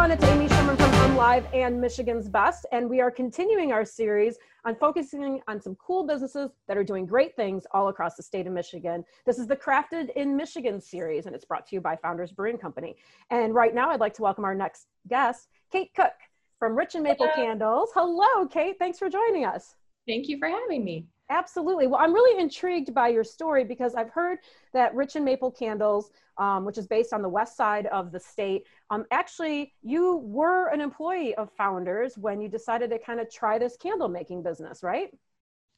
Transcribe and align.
everyone. 0.00 0.18
It's 0.18 0.32
Amy 0.32 0.48
Sherman 0.48 0.76
from 0.78 0.90
MLive 1.14 1.46
and 1.54 1.78
Michigan's 1.78 2.26
Best, 2.26 2.64
and 2.72 2.88
we 2.88 3.02
are 3.02 3.10
continuing 3.10 3.70
our 3.70 3.84
series 3.84 4.38
on 4.64 4.74
focusing 4.74 5.42
on 5.46 5.60
some 5.60 5.74
cool 5.74 6.06
businesses 6.06 6.52
that 6.68 6.78
are 6.78 6.84
doing 6.84 7.04
great 7.04 7.36
things 7.36 7.66
all 7.72 7.88
across 7.88 8.14
the 8.14 8.22
state 8.22 8.46
of 8.46 8.54
Michigan. 8.54 9.04
This 9.26 9.38
is 9.38 9.46
the 9.46 9.56
Crafted 9.56 10.08
in 10.16 10.34
Michigan 10.34 10.80
series, 10.80 11.26
and 11.26 11.34
it's 11.34 11.44
brought 11.44 11.66
to 11.66 11.76
you 11.76 11.82
by 11.82 11.96
Founders 11.96 12.32
Brewing 12.32 12.56
Company. 12.56 12.96
And 13.28 13.54
right 13.54 13.74
now, 13.74 13.90
I'd 13.90 14.00
like 14.00 14.14
to 14.14 14.22
welcome 14.22 14.46
our 14.46 14.54
next 14.54 14.86
guest, 15.06 15.48
Kate 15.70 15.92
Cook 15.94 16.14
from 16.58 16.74
Rich 16.74 16.94
and 16.94 17.04
Maple 17.04 17.28
Hello. 17.30 17.48
Candles. 17.48 17.90
Hello, 17.92 18.46
Kate. 18.46 18.76
Thanks 18.78 18.98
for 18.98 19.10
joining 19.10 19.44
us. 19.44 19.74
Thank 20.08 20.28
you 20.28 20.38
for 20.38 20.48
having 20.48 20.82
me. 20.82 21.08
Absolutely. 21.30 21.86
Well, 21.86 22.00
I'm 22.00 22.12
really 22.12 22.40
intrigued 22.40 22.92
by 22.92 23.08
your 23.08 23.22
story 23.22 23.62
because 23.62 23.94
I've 23.94 24.10
heard 24.10 24.38
that 24.72 24.92
Rich 24.96 25.14
and 25.14 25.24
Maple 25.24 25.52
Candles, 25.52 26.10
um, 26.38 26.64
which 26.64 26.76
is 26.76 26.88
based 26.88 27.12
on 27.12 27.22
the 27.22 27.28
west 27.28 27.56
side 27.56 27.86
of 27.86 28.10
the 28.10 28.18
state, 28.18 28.66
um, 28.90 29.04
actually, 29.12 29.72
you 29.80 30.16
were 30.24 30.68
an 30.70 30.80
employee 30.80 31.36
of 31.36 31.52
Founders 31.52 32.18
when 32.18 32.40
you 32.40 32.48
decided 32.48 32.90
to 32.90 32.98
kind 32.98 33.20
of 33.20 33.32
try 33.32 33.58
this 33.58 33.76
candle 33.76 34.08
making 34.08 34.42
business, 34.42 34.82
right? 34.82 35.10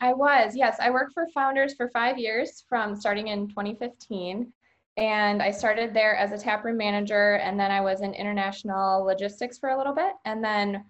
I 0.01 0.15
was, 0.15 0.57
yes. 0.57 0.79
I 0.81 0.89
worked 0.91 1.13
for 1.13 1.29
Founders 1.35 1.75
for 1.75 1.91
five 1.91 2.19
years 2.19 2.65
from 2.67 2.97
starting 2.97 3.29
in 3.29 3.47
2015. 3.49 4.51
And 4.97 5.43
I 5.43 5.51
started 5.51 5.93
there 5.93 6.17
as 6.17 6.33
a 6.33 6.39
taproom 6.39 6.77
manager, 6.77 7.35
and 7.37 7.59
then 7.61 7.71
I 7.71 7.81
was 7.81 8.01
in 8.01 8.15
international 8.15 9.05
logistics 9.05 9.59
for 9.59 9.71
a 9.71 9.79
little 9.79 9.95
bit. 9.95 10.13
And 10.25 10.43
then 10.43 10.85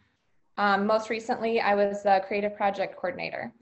um, 0.56 0.86
most 0.86 1.10
recently, 1.10 1.60
I 1.60 1.74
was 1.74 2.02
the 2.04 2.22
creative 2.26 2.56
project 2.56 2.96
coordinator. 2.96 3.52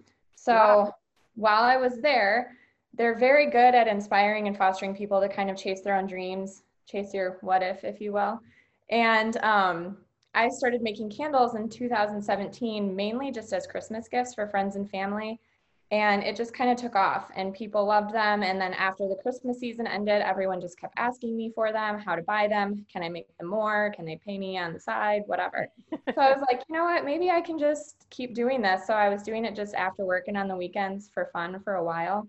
So 0.42 0.52
wow. 0.54 0.94
while 1.34 1.64
I 1.64 1.76
was 1.76 2.00
there, 2.00 2.56
they're 2.94 3.18
very 3.18 3.50
good 3.50 3.74
at 3.74 3.86
inspiring 3.86 4.46
and 4.46 4.56
fostering 4.56 4.94
people 4.96 5.20
to 5.20 5.28
kind 5.28 5.50
of 5.50 5.56
chase 5.56 5.82
their 5.82 5.96
own 5.96 6.06
dreams, 6.06 6.62
chase 6.86 7.12
your 7.12 7.36
what 7.42 7.62
if, 7.62 7.84
if 7.84 8.00
you 8.00 8.12
will. 8.12 8.40
And 8.88 9.36
um, 9.44 9.98
I 10.34 10.48
started 10.48 10.80
making 10.80 11.10
candles 11.10 11.56
in 11.56 11.68
2017, 11.68 12.96
mainly 12.96 13.30
just 13.30 13.52
as 13.52 13.66
Christmas 13.66 14.08
gifts 14.08 14.34
for 14.34 14.48
friends 14.48 14.76
and 14.76 14.90
family. 14.90 15.38
And 15.90 16.22
it 16.22 16.36
just 16.36 16.54
kind 16.54 16.70
of 16.70 16.76
took 16.76 16.94
off, 16.94 17.32
and 17.34 17.52
people 17.52 17.84
loved 17.84 18.14
them. 18.14 18.44
And 18.44 18.60
then 18.60 18.74
after 18.74 19.08
the 19.08 19.16
Christmas 19.16 19.58
season 19.58 19.88
ended, 19.88 20.22
everyone 20.22 20.60
just 20.60 20.78
kept 20.78 20.94
asking 20.96 21.36
me 21.36 21.50
for 21.52 21.72
them, 21.72 21.98
how 21.98 22.14
to 22.14 22.22
buy 22.22 22.46
them. 22.46 22.86
Can 22.92 23.02
I 23.02 23.08
make 23.08 23.26
them 23.38 23.48
more? 23.48 23.92
Can 23.96 24.04
they 24.04 24.20
pay 24.24 24.38
me 24.38 24.56
on 24.56 24.72
the 24.72 24.78
side? 24.78 25.22
Whatever. 25.26 25.66
so 25.92 26.20
I 26.20 26.30
was 26.30 26.44
like, 26.48 26.62
you 26.68 26.76
know 26.76 26.84
what? 26.84 27.04
Maybe 27.04 27.30
I 27.30 27.40
can 27.40 27.58
just 27.58 28.06
keep 28.10 28.34
doing 28.34 28.62
this. 28.62 28.86
So 28.86 28.94
I 28.94 29.08
was 29.08 29.24
doing 29.24 29.44
it 29.44 29.56
just 29.56 29.74
after 29.74 30.04
working 30.04 30.36
on 30.36 30.46
the 30.46 30.56
weekends 30.56 31.10
for 31.12 31.28
fun 31.32 31.60
for 31.64 31.74
a 31.74 31.84
while. 31.84 32.28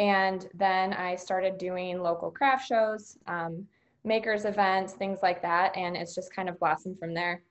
And 0.00 0.48
then 0.54 0.92
I 0.92 1.14
started 1.14 1.56
doing 1.56 2.02
local 2.02 2.32
craft 2.32 2.66
shows. 2.66 3.16
Um, 3.28 3.68
makers 4.04 4.44
events, 4.44 4.94
things 4.94 5.20
like 5.22 5.42
that. 5.42 5.76
And 5.76 5.96
it's 5.96 6.14
just 6.14 6.34
kind 6.34 6.48
of 6.48 6.58
blossomed 6.58 6.98
from 6.98 7.14
there. 7.14 7.42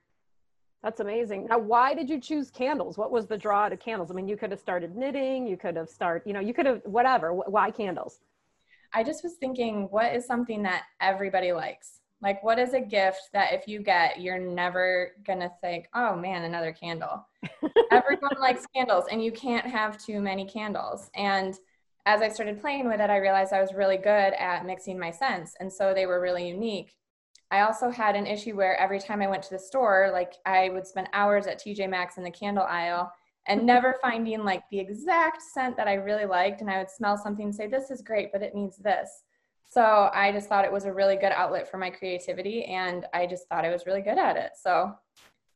That's 0.82 1.00
amazing. 1.00 1.46
Now, 1.48 1.58
why 1.58 1.94
did 1.94 2.08
you 2.08 2.20
choose 2.20 2.50
candles? 2.50 2.96
What 2.96 3.10
was 3.10 3.26
the 3.26 3.36
draw 3.36 3.68
to 3.68 3.76
candles? 3.76 4.10
I 4.10 4.14
mean, 4.14 4.28
you 4.28 4.36
could 4.36 4.50
have 4.50 4.60
started 4.60 4.94
knitting, 4.96 5.46
you 5.46 5.56
could 5.56 5.76
have 5.76 5.88
started, 5.88 6.26
you 6.26 6.32
know, 6.32 6.40
you 6.40 6.54
could 6.54 6.66
have 6.66 6.82
whatever. 6.84 7.32
Why 7.32 7.70
candles? 7.70 8.20
I 8.92 9.02
just 9.02 9.22
was 9.22 9.34
thinking, 9.34 9.88
what 9.90 10.14
is 10.14 10.26
something 10.26 10.62
that 10.62 10.84
everybody 11.00 11.52
likes? 11.52 12.00
Like, 12.20 12.42
what 12.42 12.58
is 12.58 12.74
a 12.74 12.80
gift 12.80 13.30
that 13.32 13.52
if 13.52 13.68
you 13.68 13.80
get, 13.80 14.20
you're 14.20 14.38
never 14.38 15.12
going 15.24 15.38
to 15.40 15.52
think, 15.60 15.88
oh 15.94 16.16
man, 16.16 16.44
another 16.44 16.72
candle? 16.72 17.26
Everyone 17.90 18.36
likes 18.40 18.66
candles, 18.74 19.04
and 19.10 19.22
you 19.22 19.30
can't 19.30 19.66
have 19.66 19.98
too 19.98 20.20
many 20.20 20.44
candles. 20.44 21.10
And 21.14 21.54
as 22.06 22.22
I 22.22 22.28
started 22.28 22.60
playing 22.60 22.88
with 22.88 23.00
it, 23.00 23.10
I 23.10 23.18
realized 23.18 23.52
I 23.52 23.60
was 23.60 23.74
really 23.74 23.98
good 23.98 24.32
at 24.32 24.66
mixing 24.66 24.98
my 24.98 25.10
scents. 25.10 25.54
And 25.60 25.72
so 25.72 25.92
they 25.92 26.06
were 26.06 26.20
really 26.20 26.48
unique. 26.48 26.96
I 27.50 27.60
also 27.60 27.90
had 27.90 28.14
an 28.14 28.26
issue 28.26 28.54
where 28.54 28.76
every 28.76 29.00
time 29.00 29.22
I 29.22 29.26
went 29.26 29.42
to 29.44 29.50
the 29.50 29.58
store, 29.58 30.10
like 30.12 30.34
I 30.44 30.68
would 30.68 30.86
spend 30.86 31.08
hours 31.12 31.46
at 31.46 31.58
TJ 31.58 31.88
Maxx 31.88 32.18
in 32.18 32.24
the 32.24 32.30
candle 32.30 32.64
aisle 32.64 33.10
and 33.46 33.60
mm-hmm. 33.60 33.66
never 33.66 33.96
finding 34.02 34.44
like 34.44 34.62
the 34.70 34.78
exact 34.78 35.42
scent 35.42 35.76
that 35.76 35.88
I 35.88 35.94
really 35.94 36.26
liked. 36.26 36.60
And 36.60 36.70
I 36.70 36.78
would 36.78 36.90
smell 36.90 37.16
something 37.16 37.46
and 37.46 37.54
say, 37.54 37.66
this 37.66 37.90
is 37.90 38.02
great, 38.02 38.32
but 38.32 38.42
it 38.42 38.54
needs 38.54 38.76
this. 38.76 39.22
So 39.70 40.10
I 40.14 40.32
just 40.32 40.48
thought 40.48 40.64
it 40.64 40.72
was 40.72 40.84
a 40.84 40.92
really 40.92 41.16
good 41.16 41.32
outlet 41.32 41.70
for 41.70 41.78
my 41.78 41.90
creativity. 41.90 42.64
And 42.64 43.06
I 43.12 43.26
just 43.26 43.48
thought 43.48 43.64
I 43.64 43.70
was 43.70 43.86
really 43.86 44.02
good 44.02 44.18
at 44.18 44.36
it. 44.36 44.52
So 44.62 44.94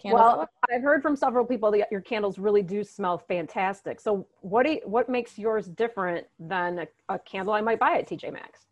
Candles 0.02 0.20
well, 0.20 0.48
I've 0.70 0.82
heard 0.82 1.00
from 1.00 1.14
several 1.14 1.44
people 1.44 1.70
that 1.70 1.86
your 1.92 2.00
candles 2.00 2.36
really 2.38 2.62
do 2.62 2.82
smell 2.82 3.18
fantastic. 3.18 4.00
So 4.00 4.26
what 4.40 4.64
do 4.64 4.72
you, 4.72 4.80
what 4.84 5.08
makes 5.08 5.38
yours 5.38 5.68
different 5.68 6.26
than 6.40 6.80
a, 6.80 6.88
a, 7.08 7.18
candle 7.20 7.54
I 7.54 7.60
might 7.60 7.78
buy 7.78 7.98
at 7.98 8.08
TJ 8.08 8.32
Maxx? 8.32 8.66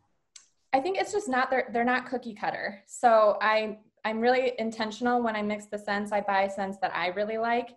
I 0.72 0.80
think 0.80 0.98
it's 0.98 1.12
just 1.12 1.28
not 1.28 1.50
they're 1.50 1.68
they're 1.72 1.84
not 1.84 2.06
cookie 2.06 2.34
cutter. 2.34 2.82
So 2.86 3.38
I 3.40 3.78
I'm 4.04 4.20
really 4.20 4.52
intentional 4.58 5.22
when 5.22 5.36
I 5.36 5.42
mix 5.42 5.66
the 5.66 5.78
scents. 5.78 6.12
I 6.12 6.20
buy 6.20 6.48
scents 6.48 6.78
that 6.78 6.94
I 6.94 7.08
really 7.08 7.38
like 7.38 7.70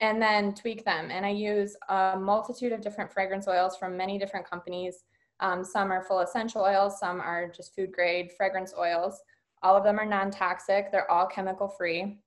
and 0.00 0.20
then 0.22 0.54
tweak 0.54 0.84
them. 0.84 1.10
And 1.10 1.26
I 1.26 1.30
use 1.30 1.76
a 1.88 2.16
multitude 2.18 2.72
of 2.72 2.80
different 2.80 3.12
fragrance 3.12 3.48
oils 3.48 3.76
from 3.76 3.96
many 3.96 4.18
different 4.18 4.48
companies. 4.48 5.04
Um, 5.40 5.64
some 5.64 5.92
are 5.92 6.02
full 6.02 6.20
essential 6.20 6.62
oils, 6.62 6.98
some 6.98 7.20
are 7.20 7.48
just 7.48 7.74
food 7.74 7.92
grade 7.92 8.32
fragrance 8.36 8.74
oils. 8.76 9.20
All 9.62 9.76
of 9.76 9.84
them 9.84 9.98
are 9.98 10.06
non 10.06 10.30
toxic, 10.30 10.90
they're 10.90 11.10
all 11.10 11.26
chemical 11.26 11.68
free. 11.68 12.18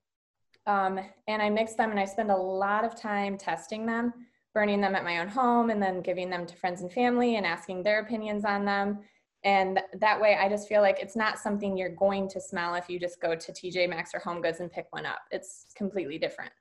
Um, 0.67 0.99
and 1.27 1.41
I 1.41 1.49
mix 1.49 1.73
them 1.73 1.91
and 1.91 1.99
I 1.99 2.05
spend 2.05 2.29
a 2.29 2.35
lot 2.35 2.83
of 2.83 2.95
time 2.95 3.37
testing 3.37 3.85
them, 3.85 4.13
burning 4.53 4.79
them 4.79 4.95
at 4.95 5.03
my 5.03 5.19
own 5.19 5.27
home, 5.27 5.69
and 5.69 5.81
then 5.81 6.01
giving 6.01 6.29
them 6.29 6.45
to 6.45 6.55
friends 6.55 6.81
and 6.81 6.91
family 6.91 7.35
and 7.35 7.45
asking 7.45 7.83
their 7.83 7.99
opinions 7.99 8.45
on 8.45 8.63
them. 8.65 8.99
And 9.43 9.79
that 9.99 10.21
way, 10.21 10.37
I 10.39 10.47
just 10.47 10.67
feel 10.67 10.81
like 10.81 10.99
it's 11.01 11.15
not 11.15 11.39
something 11.39 11.75
you're 11.75 11.95
going 11.95 12.29
to 12.29 12.39
smell 12.39 12.75
if 12.75 12.89
you 12.89 12.99
just 12.99 13.19
go 13.19 13.35
to 13.35 13.51
TJ 13.51 13.89
Maxx 13.89 14.11
or 14.13 14.19
Home 14.19 14.41
Goods 14.41 14.59
and 14.59 14.71
pick 14.71 14.87
one 14.91 15.05
up. 15.05 15.21
It's 15.31 15.65
completely 15.75 16.19
different. 16.19 16.51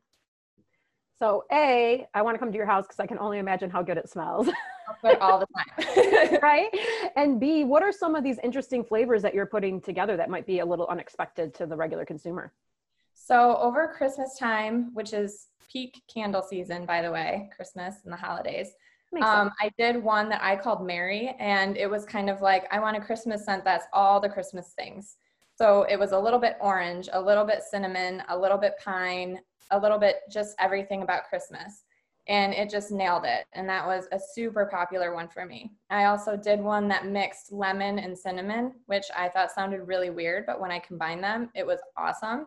So, 1.18 1.44
A, 1.52 2.06
I 2.14 2.22
want 2.22 2.34
to 2.34 2.38
come 2.38 2.50
to 2.50 2.56
your 2.56 2.66
house 2.66 2.86
because 2.86 2.98
I 2.98 3.06
can 3.06 3.18
only 3.18 3.38
imagine 3.38 3.68
how 3.68 3.82
good 3.82 3.98
it 3.98 4.08
smells. 4.08 4.48
all 5.20 5.38
the 5.38 5.46
time. 5.54 6.38
right? 6.42 6.70
And 7.16 7.38
B, 7.38 7.64
what 7.64 7.82
are 7.82 7.92
some 7.92 8.14
of 8.14 8.24
these 8.24 8.38
interesting 8.42 8.82
flavors 8.82 9.20
that 9.22 9.34
you're 9.34 9.46
putting 9.46 9.80
together 9.80 10.16
that 10.16 10.30
might 10.30 10.46
be 10.46 10.60
a 10.60 10.64
little 10.64 10.86
unexpected 10.86 11.54
to 11.54 11.66
the 11.66 11.76
regular 11.76 12.04
consumer? 12.04 12.52
So 13.14 13.58
over 13.58 13.86
Christmas 13.88 14.36
time, 14.38 14.94
which 14.94 15.12
is 15.12 15.48
peak 15.70 16.02
candle 16.12 16.42
season, 16.42 16.86
by 16.86 17.02
the 17.02 17.10
way, 17.10 17.50
Christmas 17.54 17.96
and 18.04 18.12
the 18.12 18.16
holidays, 18.16 18.72
um, 19.22 19.50
I 19.60 19.70
did 19.76 20.02
one 20.02 20.28
that 20.28 20.42
I 20.42 20.56
called 20.56 20.86
Mary, 20.86 21.34
and 21.38 21.76
it 21.76 21.90
was 21.90 22.04
kind 22.04 22.30
of 22.30 22.40
like 22.40 22.66
I 22.70 22.78
want 22.78 22.96
a 22.96 23.00
Christmas 23.00 23.44
scent 23.44 23.64
that's 23.64 23.86
all 23.92 24.20
the 24.20 24.28
Christmas 24.28 24.72
things. 24.76 25.16
So 25.56 25.82
it 25.90 25.98
was 25.98 26.12
a 26.12 26.18
little 26.18 26.38
bit 26.38 26.56
orange, 26.60 27.08
a 27.12 27.20
little 27.20 27.44
bit 27.44 27.62
cinnamon, 27.62 28.22
a 28.28 28.38
little 28.38 28.56
bit 28.56 28.74
pine, 28.82 29.40
a 29.70 29.78
little 29.78 29.98
bit 29.98 30.20
just 30.30 30.54
everything 30.58 31.02
about 31.02 31.28
Christmas. 31.28 31.84
And 32.28 32.54
it 32.54 32.70
just 32.70 32.92
nailed 32.92 33.24
it. 33.24 33.46
And 33.54 33.68
that 33.68 33.84
was 33.86 34.06
a 34.12 34.18
super 34.34 34.66
popular 34.66 35.14
one 35.14 35.28
for 35.28 35.44
me. 35.44 35.72
I 35.90 36.04
also 36.04 36.36
did 36.36 36.60
one 36.60 36.86
that 36.88 37.06
mixed 37.06 37.50
lemon 37.50 37.98
and 37.98 38.16
cinnamon, 38.16 38.74
which 38.86 39.06
I 39.16 39.28
thought 39.28 39.50
sounded 39.50 39.88
really 39.88 40.10
weird, 40.10 40.46
but 40.46 40.60
when 40.60 40.70
I 40.70 40.78
combined 40.78 41.24
them, 41.24 41.50
it 41.54 41.66
was 41.66 41.80
awesome. 41.96 42.46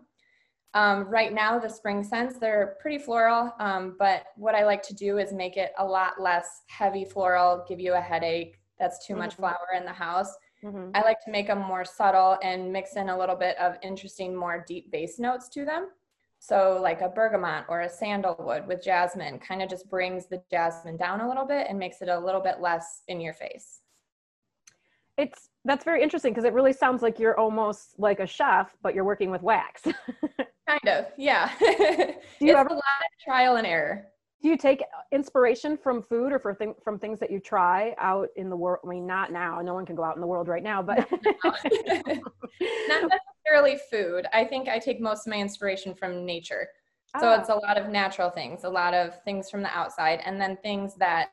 Um, 0.75 1.03
right 1.03 1.31
now, 1.31 1.59
the 1.59 1.69
spring 1.69 2.03
scents, 2.03 2.39
they're 2.39 2.77
pretty 2.81 2.97
floral, 2.97 3.53
um, 3.59 3.95
but 3.99 4.25
what 4.35 4.55
I 4.55 4.65
like 4.65 4.81
to 4.83 4.93
do 4.93 5.19
is 5.19 5.31
make 5.31 5.55
it 5.55 5.71
a 5.77 5.85
lot 5.85 6.19
less 6.19 6.61
heavy 6.67 7.05
floral, 7.05 7.63
give 7.67 7.79
you 7.79 7.93
a 7.93 8.01
headache. 8.01 8.59
That's 8.79 9.05
too 9.05 9.13
mm-hmm. 9.13 9.21
much 9.21 9.35
flower 9.35 9.67
in 9.77 9.85
the 9.85 9.93
house. 9.93 10.33
Mm-hmm. 10.63 10.91
I 10.95 11.01
like 11.01 11.19
to 11.25 11.31
make 11.31 11.47
them 11.47 11.59
more 11.59 11.85
subtle 11.85 12.37
and 12.41 12.71
mix 12.71 12.95
in 12.95 13.09
a 13.09 13.17
little 13.17 13.35
bit 13.35 13.57
of 13.57 13.75
interesting, 13.83 14.35
more 14.35 14.63
deep 14.67 14.91
base 14.91 15.19
notes 15.19 15.47
to 15.49 15.63
them. 15.63 15.89
So, 16.39 16.79
like 16.81 17.01
a 17.01 17.07
bergamot 17.07 17.65
or 17.69 17.81
a 17.81 17.89
sandalwood 17.89 18.67
with 18.67 18.83
jasmine 18.83 19.39
kind 19.39 19.61
of 19.61 19.69
just 19.69 19.89
brings 19.89 20.25
the 20.25 20.41
jasmine 20.49 20.97
down 20.97 21.21
a 21.21 21.27
little 21.27 21.45
bit 21.45 21.67
and 21.69 21.77
makes 21.77 22.01
it 22.01 22.09
a 22.09 22.19
little 22.19 22.41
bit 22.41 22.59
less 22.59 23.03
in 23.07 23.21
your 23.21 23.33
face. 23.33 23.79
It's 25.17 25.49
that's 25.65 25.85
very 25.85 26.01
interesting 26.01 26.33
because 26.33 26.43
it 26.43 26.53
really 26.53 26.73
sounds 26.73 27.01
like 27.01 27.19
you're 27.19 27.39
almost 27.39 27.97
like 27.97 28.19
a 28.19 28.27
chef, 28.27 28.75
but 28.81 28.95
you're 28.95 29.05
working 29.05 29.31
with 29.31 29.41
wax. 29.41 29.83
Kind 30.67 30.87
of, 30.87 31.07
yeah. 31.17 31.51
do 31.59 31.65
you 31.65 32.15
it's 32.39 32.59
ever, 32.59 32.69
a 32.69 32.73
lot 32.73 32.77
of 32.77 33.23
trial 33.23 33.57
and 33.57 33.67
error. 33.67 34.05
Do 34.41 34.49
you 34.49 34.57
take 34.57 34.83
inspiration 35.11 35.77
from 35.77 36.01
food 36.01 36.33
or 36.33 36.39
for 36.39 36.53
th- 36.53 36.75
from 36.83 36.99
things 36.99 37.19
that 37.19 37.31
you 37.31 37.39
try 37.39 37.95
out 37.97 38.29
in 38.35 38.49
the 38.49 38.55
world? 38.55 38.79
I 38.85 38.89
mean, 38.89 39.05
not 39.05 39.31
now. 39.31 39.61
No 39.61 39.73
one 39.73 39.85
can 39.85 39.95
go 39.95 40.03
out 40.03 40.15
in 40.15 40.21
the 40.21 40.27
world 40.27 40.47
right 40.47 40.63
now, 40.63 40.81
but 40.81 41.09
not 41.43 41.59
necessarily 43.47 43.77
food. 43.89 44.25
I 44.33 44.45
think 44.45 44.67
I 44.67 44.79
take 44.79 44.99
most 44.99 45.27
of 45.27 45.31
my 45.31 45.37
inspiration 45.37 45.93
from 45.95 46.25
nature. 46.25 46.67
So 47.19 47.27
ah. 47.29 47.39
it's 47.39 47.49
a 47.49 47.55
lot 47.55 47.77
of 47.77 47.89
natural 47.89 48.29
things, 48.29 48.63
a 48.63 48.69
lot 48.69 48.93
of 48.93 49.21
things 49.23 49.49
from 49.49 49.61
the 49.61 49.77
outside, 49.77 50.21
and 50.25 50.41
then 50.41 50.57
things 50.57 50.95
that 50.95 51.29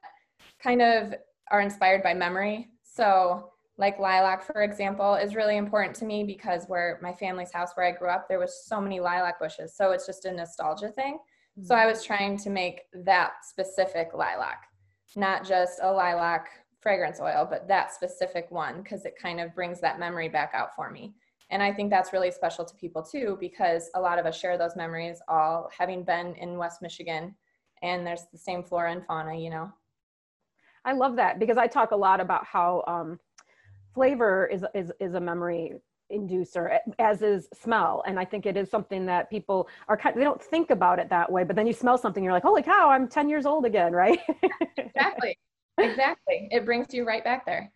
kind 0.63 0.83
of 0.83 1.15
are 1.51 1.61
inspired 1.61 2.03
by 2.03 2.15
memory. 2.15 2.69
So 2.83 3.51
like 3.81 3.99
lilac 3.99 4.45
for 4.45 4.63
example 4.63 5.15
is 5.15 5.35
really 5.35 5.57
important 5.57 5.97
to 5.97 6.05
me 6.05 6.23
because 6.23 6.67
where 6.69 6.99
my 7.03 7.13
family's 7.13 7.53
house 7.53 7.71
where 7.75 7.87
i 7.87 7.91
grew 7.91 8.09
up 8.09 8.29
there 8.29 8.39
was 8.39 8.65
so 8.65 8.81
many 8.81 9.01
lilac 9.01 9.41
bushes 9.41 9.75
so 9.75 9.91
it's 9.91 10.07
just 10.07 10.27
a 10.27 10.33
nostalgia 10.33 10.91
thing 10.91 11.15
mm-hmm. 11.15 11.65
so 11.65 11.75
i 11.75 11.87
was 11.87 12.05
trying 12.05 12.37
to 12.37 12.51
make 12.51 12.83
that 12.93 13.33
specific 13.43 14.11
lilac 14.15 14.67
not 15.17 15.45
just 15.45 15.81
a 15.83 15.91
lilac 15.91 16.49
fragrance 16.81 17.21
oil 17.21 17.47
but 17.49 17.67
that 17.67 17.93
specific 17.93 18.47
one 18.51 18.83
because 18.83 19.05
it 19.05 19.15
kind 19.21 19.41
of 19.41 19.55
brings 19.55 19.81
that 19.81 19.99
memory 19.99 20.29
back 20.29 20.53
out 20.55 20.75
for 20.77 20.91
me 20.91 21.15
And 21.51 21.63
I 21.63 21.73
think 21.73 21.91
that's 21.91 22.13
really 22.13 22.31
special 22.31 22.65
to 22.65 22.75
people 22.77 23.03
too, 23.03 23.37
because 23.41 23.91
a 23.95 24.01
lot 24.01 24.19
of 24.19 24.27
us 24.27 24.39
share 24.39 24.57
those 24.57 24.77
memories 24.77 25.21
all 25.27 25.69
having 25.77 26.05
been 26.05 26.35
in 26.37 26.57
West 26.57 26.81
Michigan 26.81 27.35
and 27.83 28.07
there's 28.07 28.27
the 28.33 28.39
same 28.39 28.63
flora 28.63 28.93
and 28.93 29.05
fauna, 29.05 29.35
you 29.35 29.51
know. 29.51 29.73
I 30.85 30.93
love 30.93 31.17
that 31.17 31.39
because 31.39 31.59
I 31.59 31.67
talk 31.67 31.91
a 31.91 31.97
lot 31.97 32.21
about 32.21 32.45
how 32.47 32.85
um, 32.87 33.19
flavor 33.95 34.47
is, 34.47 34.65
is, 34.75 34.93
is 35.01 35.15
a 35.15 35.21
memory 35.21 35.75
inducer 36.13 36.79
as 36.99 37.23
is 37.23 37.49
smell 37.55 38.03
and 38.07 38.19
i 38.19 38.25
think 38.25 38.45
it 38.45 38.57
is 38.57 38.69
something 38.69 39.07
that 39.07 39.31
people 39.31 39.69
are 39.87 39.97
kind 39.97 40.15
of, 40.15 40.19
they 40.19 40.25
don't 40.25 40.43
think 40.43 40.71
about 40.71 40.99
it 40.99 41.09
that 41.09 41.31
way 41.31 41.45
but 41.45 41.55
then 41.55 41.67
you 41.67 41.73
smell 41.73 41.97
something 41.97 42.25
you're 42.25 42.33
like 42.33 42.43
holy 42.43 42.63
cow 42.63 42.91
i'm 42.91 43.07
10 43.07 43.29
years 43.29 43.47
old 43.47 43.65
again 43.65 43.93
right 43.93 44.19
exactly 44.77 45.39
exactly 45.79 46.49
it 46.51 46.65
brings 46.65 46.93
you 46.93 47.07
right 47.07 47.23
back 47.23 47.47
there 47.47 47.71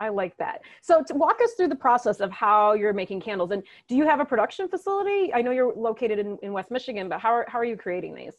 I 0.00 0.08
like 0.08 0.36
that. 0.38 0.62
So 0.82 1.04
to 1.04 1.14
walk 1.14 1.38
us 1.42 1.52
through 1.52 1.68
the 1.68 1.76
process 1.76 2.18
of 2.18 2.32
how 2.32 2.72
you're 2.72 2.92
making 2.92 3.20
candles 3.20 3.52
and 3.52 3.62
do 3.88 3.94
you 3.94 4.04
have 4.04 4.18
a 4.18 4.24
production 4.24 4.68
facility? 4.68 5.32
I 5.32 5.40
know 5.40 5.52
you're 5.52 5.72
located 5.72 6.18
in, 6.18 6.36
in 6.42 6.52
West 6.52 6.70
Michigan, 6.72 7.08
but 7.08 7.20
how 7.20 7.30
are, 7.30 7.46
how 7.48 7.60
are 7.60 7.64
you 7.64 7.76
creating 7.76 8.14
these? 8.14 8.34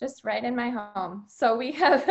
Just 0.00 0.24
right 0.24 0.42
in 0.42 0.56
my 0.56 0.70
home. 0.70 1.26
So 1.28 1.56
we 1.56 1.72
have 1.72 2.08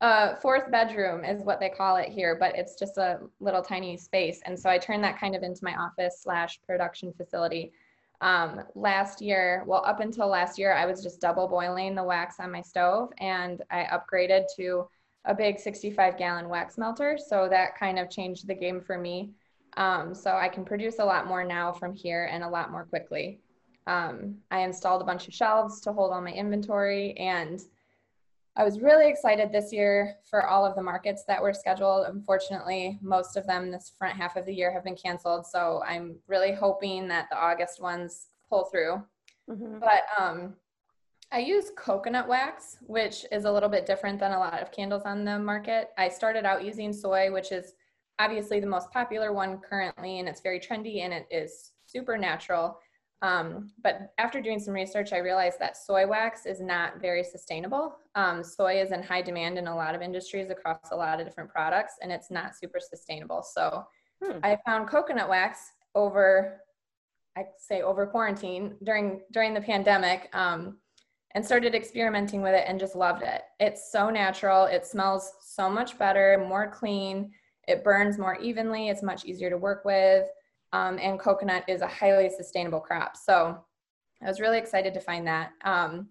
a 0.00 0.36
fourth 0.36 0.70
bedroom 0.70 1.24
is 1.24 1.42
what 1.42 1.60
they 1.60 1.68
call 1.68 1.96
it 1.96 2.08
here, 2.08 2.36
but 2.38 2.56
it's 2.56 2.74
just 2.76 2.98
a 2.98 3.20
little 3.40 3.62
tiny 3.62 3.96
space. 3.96 4.40
And 4.44 4.58
so 4.58 4.68
I 4.68 4.78
turned 4.78 5.04
that 5.04 5.18
kind 5.18 5.34
of 5.34 5.42
into 5.42 5.64
my 5.64 5.74
office 5.76 6.20
slash 6.22 6.60
production 6.66 7.12
facility. 7.12 7.72
Um, 8.20 8.62
last 8.74 9.20
year, 9.20 9.64
well, 9.66 9.84
up 9.84 10.00
until 10.00 10.28
last 10.28 10.58
year, 10.58 10.72
I 10.72 10.86
was 10.86 11.02
just 11.02 11.20
double 11.20 11.48
boiling 11.48 11.94
the 11.94 12.02
wax 12.02 12.40
on 12.40 12.50
my 12.50 12.62
stove 12.62 13.10
and 13.18 13.62
I 13.70 13.84
upgraded 13.92 14.44
to 14.56 14.88
a 15.26 15.34
big 15.34 15.58
65 15.58 16.18
gallon 16.18 16.48
wax 16.48 16.76
melter. 16.76 17.18
So 17.18 17.48
that 17.48 17.78
kind 17.78 17.98
of 17.98 18.10
changed 18.10 18.46
the 18.46 18.54
game 18.54 18.80
for 18.80 18.98
me. 18.98 19.30
Um, 19.76 20.14
so 20.14 20.32
I 20.32 20.48
can 20.48 20.64
produce 20.64 20.98
a 20.98 21.04
lot 21.04 21.26
more 21.26 21.44
now 21.44 21.72
from 21.72 21.94
here 21.94 22.28
and 22.30 22.44
a 22.44 22.48
lot 22.48 22.70
more 22.70 22.84
quickly. 22.84 23.40
Um, 23.86 24.36
I 24.50 24.60
installed 24.60 25.02
a 25.02 25.04
bunch 25.04 25.28
of 25.28 25.34
shelves 25.34 25.80
to 25.82 25.92
hold 25.92 26.12
all 26.12 26.20
my 26.20 26.32
inventory 26.32 27.12
and 27.18 27.60
I 28.56 28.62
was 28.62 28.80
really 28.80 29.08
excited 29.08 29.50
this 29.50 29.72
year 29.72 30.16
for 30.30 30.46
all 30.46 30.64
of 30.64 30.76
the 30.76 30.82
markets 30.82 31.24
that 31.26 31.42
were 31.42 31.52
scheduled. 31.52 32.06
Unfortunately, 32.06 32.98
most 33.02 33.36
of 33.36 33.46
them 33.46 33.70
this 33.70 33.92
front 33.98 34.16
half 34.16 34.36
of 34.36 34.46
the 34.46 34.54
year 34.54 34.72
have 34.72 34.84
been 34.84 34.94
canceled. 34.94 35.46
So 35.46 35.82
I'm 35.84 36.16
really 36.28 36.52
hoping 36.52 37.08
that 37.08 37.26
the 37.30 37.36
August 37.36 37.82
ones 37.82 38.28
pull 38.48 38.64
through. 38.66 39.02
Mm-hmm. 39.50 39.80
But 39.80 40.04
um, 40.16 40.54
I 41.32 41.40
use 41.40 41.72
coconut 41.76 42.28
wax, 42.28 42.76
which 42.86 43.26
is 43.32 43.44
a 43.44 43.50
little 43.50 43.68
bit 43.68 43.86
different 43.86 44.20
than 44.20 44.30
a 44.30 44.38
lot 44.38 44.62
of 44.62 44.70
candles 44.70 45.02
on 45.04 45.24
the 45.24 45.36
market. 45.36 45.88
I 45.98 46.08
started 46.08 46.44
out 46.44 46.64
using 46.64 46.92
soy, 46.92 47.32
which 47.32 47.50
is 47.50 47.72
obviously 48.20 48.60
the 48.60 48.68
most 48.68 48.92
popular 48.92 49.32
one 49.32 49.58
currently, 49.58 50.20
and 50.20 50.28
it's 50.28 50.40
very 50.40 50.60
trendy 50.60 51.00
and 51.02 51.12
it 51.12 51.26
is 51.32 51.72
super 51.86 52.16
natural. 52.16 52.78
Um, 53.24 53.70
but 53.82 54.12
after 54.18 54.42
doing 54.42 54.60
some 54.60 54.74
research, 54.74 55.14
I 55.14 55.18
realized 55.18 55.58
that 55.58 55.78
soy 55.78 56.06
wax 56.06 56.44
is 56.44 56.60
not 56.60 57.00
very 57.00 57.24
sustainable. 57.24 57.96
Um, 58.14 58.44
soy 58.44 58.82
is 58.82 58.92
in 58.92 59.02
high 59.02 59.22
demand 59.22 59.56
in 59.56 59.66
a 59.66 59.74
lot 59.74 59.94
of 59.94 60.02
industries 60.02 60.50
across 60.50 60.90
a 60.92 60.96
lot 60.96 61.18
of 61.18 61.26
different 61.26 61.48
products, 61.48 61.94
and 62.02 62.12
it's 62.12 62.30
not 62.30 62.54
super 62.54 62.78
sustainable. 62.78 63.42
So 63.42 63.82
hmm. 64.22 64.40
I 64.42 64.58
found 64.66 64.88
coconut 64.88 65.30
wax 65.30 65.58
over, 65.94 66.60
I 67.34 67.44
say 67.56 67.80
over 67.80 68.06
quarantine 68.06 68.76
during 68.82 69.22
during 69.32 69.54
the 69.54 69.60
pandemic. 69.62 70.28
Um, 70.34 70.76
and 71.36 71.44
started 71.44 71.74
experimenting 71.74 72.42
with 72.42 72.54
it 72.54 72.64
and 72.68 72.78
just 72.78 72.94
loved 72.94 73.22
it. 73.22 73.42
It's 73.58 73.90
so 73.90 74.08
natural. 74.08 74.66
It 74.66 74.86
smells 74.86 75.32
so 75.40 75.68
much 75.68 75.98
better, 75.98 76.44
more 76.48 76.70
clean. 76.70 77.32
It 77.66 77.82
burns 77.82 78.18
more 78.18 78.36
evenly. 78.36 78.88
It's 78.88 79.02
much 79.02 79.24
easier 79.24 79.50
to 79.50 79.56
work 79.56 79.84
with. 79.84 80.28
Um, 80.74 80.98
and 81.00 81.20
coconut 81.20 81.62
is 81.68 81.82
a 81.82 81.86
highly 81.86 82.28
sustainable 82.28 82.80
crop. 82.80 83.16
So 83.16 83.64
I 84.20 84.26
was 84.26 84.40
really 84.40 84.58
excited 84.58 84.92
to 84.94 85.00
find 85.00 85.24
that. 85.28 85.52
Um, 85.64 86.08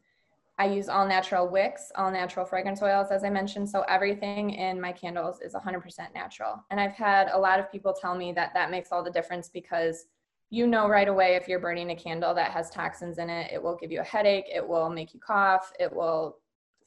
I 0.57 0.68
use 0.68 0.88
all 0.88 1.06
natural 1.06 1.50
wicks, 1.50 1.92
all 1.98 2.10
natural 2.10 2.45
fragrance 2.45 2.81
oils, 2.81 3.07
as 3.12 3.25
I 3.25 3.30
mentioned. 3.30 3.69
So 3.69 3.81
everything 3.89 4.51
in 4.51 4.80
my 4.80 4.94
candles 4.94 5.42
is 5.42 5.54
100% 5.54 6.13
natural. 6.15 6.63
And 6.71 6.80
I've 6.80 6.94
had 6.94 7.27
a 7.33 7.38
lot 7.38 7.60
of 7.60 7.69
people 7.74 7.92
tell 7.92 8.15
me 8.15 8.31
that 8.33 8.54
that 8.54 8.71
makes 8.71 8.94
all 8.94 9.04
the 9.04 9.12
difference 9.12 9.50
because 9.50 10.06
you 10.50 10.66
know 10.66 10.88
right 10.88 11.09
away 11.09 11.36
if 11.36 11.50
you're 11.50 11.59
burning 11.59 11.92
a 11.92 11.95
candle 11.95 12.33
that 12.33 12.51
has 12.51 12.69
toxins 12.69 13.18
in 13.18 13.30
it, 13.30 13.51
it 13.51 13.62
will 13.62 13.75
give 13.75 13.92
you 13.92 14.00
a 14.00 14.06
headache, 14.06 14.45
it 14.48 14.66
will 14.66 14.89
make 14.89 15.13
you 15.13 15.19
cough, 15.19 15.74
it 15.77 15.94
will 15.94 16.38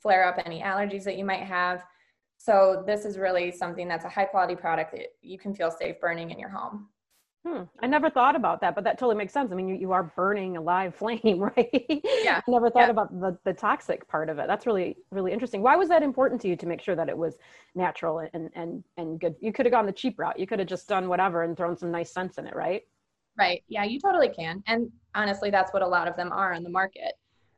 flare 0.00 0.24
up 0.24 0.40
any 0.46 0.62
allergies 0.62 1.04
that 1.04 1.18
you 1.18 1.26
might 1.26 1.42
have. 1.42 1.84
So 2.38 2.84
this 2.86 3.04
is 3.04 3.18
really 3.18 3.52
something 3.52 3.86
that's 3.86 4.06
a 4.06 4.08
high 4.08 4.24
quality 4.24 4.56
product 4.56 4.92
that 4.92 5.08
you 5.20 5.38
can 5.38 5.54
feel 5.54 5.70
safe 5.70 6.00
burning 6.00 6.30
in 6.30 6.38
your 6.38 6.50
home. 6.50 6.88
Hmm. 7.46 7.62
I 7.80 7.86
never 7.86 8.10
thought 8.10 8.34
about 8.34 8.60
that, 8.62 8.74
but 8.74 8.82
that 8.84 8.98
totally 8.98 9.14
makes 9.14 9.32
sense. 9.32 9.52
I 9.52 9.54
mean, 9.54 9.68
you, 9.68 9.76
you 9.76 9.92
are 9.92 10.02
burning 10.02 10.56
a 10.56 10.60
live 10.60 10.94
flame, 10.96 11.38
right? 11.38 12.02
Yeah. 12.24 12.40
Never 12.48 12.70
thought 12.70 12.86
yeah. 12.86 12.90
about 12.90 13.20
the, 13.20 13.38
the 13.44 13.52
toxic 13.52 14.08
part 14.08 14.28
of 14.28 14.40
it. 14.40 14.48
That's 14.48 14.66
really, 14.66 14.96
really 15.12 15.32
interesting. 15.32 15.62
Why 15.62 15.76
was 15.76 15.88
that 15.88 16.02
important 16.02 16.40
to 16.40 16.48
you 16.48 16.56
to 16.56 16.66
make 16.66 16.80
sure 16.80 16.96
that 16.96 17.08
it 17.08 17.16
was 17.16 17.38
natural 17.76 18.28
and, 18.34 18.50
and, 18.56 18.82
and 18.96 19.20
good? 19.20 19.36
You 19.40 19.52
could 19.52 19.64
have 19.64 19.72
gone 19.72 19.86
the 19.86 19.92
cheap 19.92 20.18
route. 20.18 20.40
You 20.40 20.46
could 20.48 20.58
have 20.58 20.66
just 20.66 20.88
done 20.88 21.08
whatever 21.08 21.44
and 21.44 21.56
thrown 21.56 21.76
some 21.76 21.92
nice 21.92 22.10
scents 22.10 22.38
in 22.38 22.48
it, 22.48 22.56
right? 22.56 22.82
Right. 23.38 23.62
Yeah, 23.68 23.84
you 23.84 24.00
totally 24.00 24.30
can. 24.30 24.64
And 24.66 24.90
honestly, 25.14 25.50
that's 25.50 25.72
what 25.72 25.82
a 25.82 25.86
lot 25.86 26.08
of 26.08 26.16
them 26.16 26.32
are 26.32 26.52
on 26.52 26.64
the 26.64 26.70
market. 26.70 27.12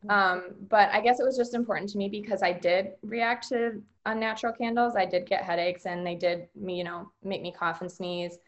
Mm-hmm. 0.05 0.11
Um, 0.11 0.55
but 0.69 0.91
I 0.91 1.01
guess 1.01 1.19
it 1.19 1.25
was 1.25 1.37
just 1.37 1.55
important 1.55 1.89
to 1.91 1.99
me 1.99 2.11
because 2.11 2.43
I 2.43 2.53
did 2.53 2.91
react 3.03 3.49
to 3.49 3.83
unnatural 4.05 4.53
candles. 4.53 4.97
I 4.97 5.07
did 5.07 5.27
get 5.27 5.45
headaches 5.45 5.87
and 5.87 6.07
they 6.07 6.15
did 6.15 6.49
me, 6.55 6.77
you 6.77 6.85
know, 6.85 7.11
make 7.23 7.41
me 7.41 7.53
cough 7.57 7.81
and 7.81 7.91
sneeze. 7.91 8.39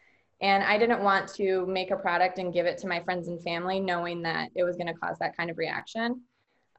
And 0.40 0.62
I 0.64 0.78
didn't 0.78 1.02
want 1.02 1.28
to 1.34 1.66
make 1.66 1.90
a 1.90 1.96
product 1.96 2.38
and 2.38 2.52
give 2.52 2.66
it 2.66 2.78
to 2.78 2.88
my 2.88 3.00
friends 3.00 3.28
and 3.28 3.42
family 3.42 3.78
knowing 3.78 4.22
that 4.22 4.50
it 4.54 4.64
was 4.64 4.76
going 4.76 4.86
to 4.86 4.94
cause 4.94 5.18
that 5.18 5.36
kind 5.36 5.50
of 5.50 5.58
reaction. 5.58 6.22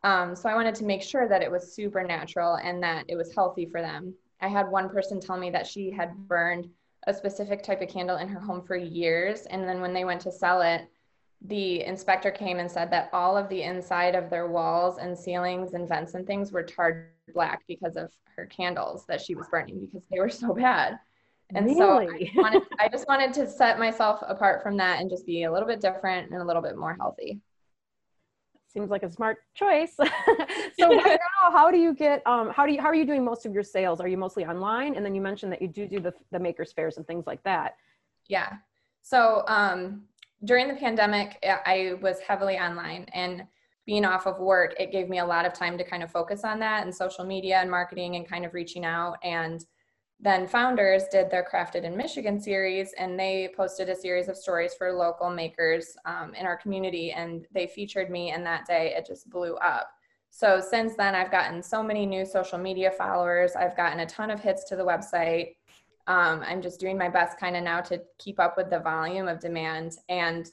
Um, 0.04 0.36
so 0.36 0.50
I 0.50 0.56
wanted 0.56 0.75
to 0.75 0.86
make 0.86 1.04
sure 1.04 1.28
that 1.28 1.44
it 1.44 1.52
was 1.52 1.75
super 1.75 2.04
natural 2.04 2.56
and 2.56 2.81
that 2.81 3.06
it 3.08 3.16
was 3.16 3.36
healthy 3.36 3.68
for 3.68 3.81
them. 3.81 4.16
I 4.42 4.48
had 4.48 4.69
one 4.69 4.90
person 4.90 5.19
tell 5.19 5.38
me 5.38 5.52
that 5.52 5.68
she 5.68 5.92
had 5.92 6.16
burned 6.28 6.68
a 7.08 7.13
specific 7.13 7.62
type 7.63 7.81
of 7.81 7.90
candle 7.90 8.18
in 8.18 8.28
her 8.28 8.40
home 8.40 8.63
for 8.63 8.75
years. 8.75 9.42
And 9.44 9.68
then 9.68 9.81
when 9.81 9.94
they 9.94 10.06
went 10.06 10.22
to 10.22 10.31
sell 10.31 10.62
it, 10.62 10.88
the 11.46 11.84
inspector 11.84 12.30
came 12.31 12.60
and 12.60 12.69
said 12.69 12.92
that 12.92 13.10
all 13.13 13.36
of 13.36 13.50
the 13.50 13.63
inside 13.63 14.16
of 14.16 14.30
their 14.30 14.48
walls 14.48 14.98
and 15.00 15.18
ceilings 15.18 15.74
and 15.74 15.88
vents 15.88 16.13
and 16.13 16.25
things 16.25 16.52
were 16.52 16.63
tarred 16.63 17.10
black 17.34 17.62
because 17.68 17.96
of 17.96 18.12
her 18.36 18.46
candles 18.46 19.06
that 19.08 19.22
she 19.22 19.36
was 19.36 19.48
burning 19.50 19.80
because 19.80 20.04
they 20.12 20.19
were 20.19 20.30
so 20.30 20.54
bad. 20.54 21.00
And 21.53 21.65
really? 21.65 21.75
so 21.77 22.39
I, 22.39 22.42
wanted, 22.42 22.63
I 22.80 22.89
just 22.89 23.07
wanted 23.07 23.33
to 23.33 23.48
set 23.50 23.80
myself 23.80 24.21
apart 24.27 24.63
from 24.63 24.77
that 24.77 25.01
and 25.01 25.09
just 25.09 25.25
be 25.25 25.44
a 25.44 25.51
little 25.51 25.68
bit 25.68 25.81
different 25.81 26.31
and 26.31 26.42
a 26.42 26.45
little 26.45 26.62
bit 26.62 26.77
more 26.77 26.95
healthy 27.00 27.41
seems 28.72 28.89
like 28.89 29.03
a 29.03 29.12
smart 29.12 29.39
choice. 29.53 29.96
so 29.98 30.08
right 30.08 30.39
now, 31.43 31.51
how 31.51 31.70
do 31.70 31.77
you 31.77 31.93
get, 31.93 32.25
um, 32.25 32.50
how 32.50 32.65
do 32.65 32.72
you, 32.72 32.81
how 32.81 32.88
are 32.88 32.96
you 32.96 33.05
doing 33.05 33.24
most 33.24 33.46
of 33.46 33.53
your 33.53 33.63
sales? 33.63 34.00
Are 34.00 34.08
you 34.08 34.17
mostly 34.17 34.46
online? 34.46 34.96
And 34.96 35.05
then 35.05 35.13
you 35.13 35.22
mentioned 35.22 35.51
that 35.51 35.62
you 35.62 35.67
do 35.67 35.88
do 35.88 36.00
the, 36.00 36.13
the 36.31 36.39
makers 36.39 36.72
fairs 36.72 36.98
and 36.98 37.05
things 37.05 37.27
like 37.27 37.43
that. 37.43 37.75
Yeah. 38.27 38.53
So 39.01 39.43
um, 39.48 40.03
during 40.46 40.67
the 40.67 40.75
pandemic, 40.75 41.38
I 41.43 41.96
was 42.01 42.20
heavily 42.20 42.58
online 42.58 43.05
and 43.13 43.46
being 43.86 44.05
off 44.05 44.27
of 44.27 44.39
work, 44.39 44.75
it 44.79 44.91
gave 44.91 45.10
me 45.10 45.20
a 45.20 45.25
lot 45.25 45.46
of 45.46 45.53
time 45.53 45.77
to 45.77 45.84
kind 45.84 46.03
of 46.03 46.12
focus 46.12 46.43
on 46.43 46.60
that 46.60 46.84
and 46.84 46.96
social 46.96 47.25
media 47.25 47.58
and 47.58 47.70
marketing 47.70 48.15
and 48.15 48.27
kind 48.27 48.46
of 48.46 48.53
reaching 48.53 48.86
out 48.86 49.17
and 49.24 49.65
then 50.22 50.48
founders 50.48 51.06
did 51.12 51.32
their 51.32 51.46
crafted 51.51 51.84
in 51.84 51.98
michigan 51.98 52.40
series 52.40 52.94
and 52.98 53.20
they 53.20 53.50
posted 53.58 53.90
a 53.90 53.96
series 53.96 54.30
of 54.30 54.38
stories 54.38 54.74
for 54.75 54.94
local 54.94 55.30
makers 55.30 55.98
um, 56.06 56.34
in 56.36 56.46
our 56.46 56.56
community 56.56 57.12
and 57.12 57.48
they 57.51 57.68
featured 57.68 58.10
me 58.10 58.32
and 58.32 58.46
that 58.46 58.66
day 58.66 58.94
it 58.96 59.06
just 59.06 59.30
blew 59.30 59.56
up. 59.56 59.90
So 60.30 60.62
since 60.62 60.96
then 60.96 61.16
i've 61.16 61.32
gotten 61.32 61.62
so 61.62 61.84
many 61.84 62.06
new 62.06 62.25
social 62.25 62.58
media 62.58 62.92
followers. 62.92 63.54
I've 63.56 63.75
gotten 63.75 64.01
a 64.01 64.06
ton 64.06 64.30
of 64.30 64.40
hits 64.40 64.63
to 64.66 64.75
the 64.75 64.86
website. 64.86 65.56
Um, 66.08 66.42
i'm 66.46 66.62
just 66.62 66.80
doing 66.80 66.98
my 66.98 67.10
best 67.10 67.40
kind 67.40 67.56
of 67.56 67.63
now 67.63 67.82
to 67.82 68.01
keep 68.20 68.40
up 68.40 68.58
with 68.58 68.70
the 68.70 68.80
volume 68.80 69.28
of 69.28 69.40
demand 69.40 69.98
and 70.10 70.50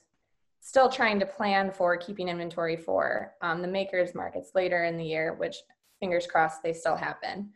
still 0.61 0.89
trying 0.91 1.21
to 1.21 1.27
plan 1.27 1.71
for 1.71 1.97
keeping 1.97 2.29
inventory 2.29 2.77
for 2.77 3.35
um, 3.43 3.63
the 3.63 3.69
makers 3.69 4.15
markets 4.15 4.51
later 4.55 4.85
in 4.85 4.97
the 4.97 5.05
year 5.05 5.35
which 5.35 5.57
fingers 6.01 6.27
crossed 6.27 6.63
they 6.63 6.73
still 6.73 6.97
happen. 6.97 7.51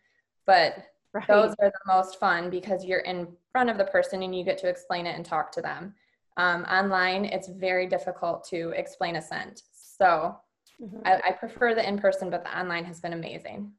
But 0.46 0.74
Right. 1.14 1.26
Those 1.28 1.54
are 1.60 1.70
the 1.70 1.92
most 1.92 2.18
fun 2.18 2.48
because 2.48 2.84
you're 2.84 3.00
in 3.00 3.28
front 3.50 3.68
of 3.68 3.76
the 3.76 3.84
person 3.84 4.22
and 4.22 4.34
you 4.34 4.44
get 4.44 4.56
to 4.58 4.68
explain 4.68 5.06
it 5.06 5.14
and 5.14 5.24
talk 5.24 5.52
to 5.52 5.60
them. 5.60 5.94
Um, 6.38 6.64
online, 6.64 7.26
it's 7.26 7.48
very 7.48 7.86
difficult 7.86 8.44
to 8.48 8.70
explain 8.70 9.16
a 9.16 9.22
scent. 9.22 9.62
So 9.72 10.38
mm-hmm. 10.82 11.00
I, 11.04 11.20
I 11.28 11.32
prefer 11.32 11.74
the 11.74 11.86
in 11.86 11.98
person, 11.98 12.30
but 12.30 12.44
the 12.44 12.58
online 12.58 12.86
has 12.86 13.00
been 13.00 13.12
amazing. 13.12 13.72